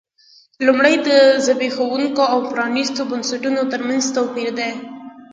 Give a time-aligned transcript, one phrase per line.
[0.65, 1.09] لومړی د
[1.45, 4.71] زبېښونکو او پرانیستو بنسټونو ترمنځ توپیر دی.